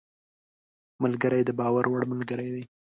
[1.03, 2.63] ملګری د باور وړ ملګری دی